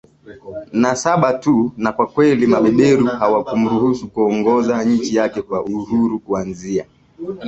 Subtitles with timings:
[0.73, 6.85] na Saba tu na kwa kweli mabeberu hawakumruhusu kuongoza nchi yake kwa uhuru kuanzia